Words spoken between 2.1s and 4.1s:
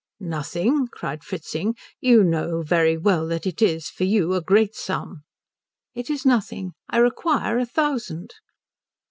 know very well that it is, for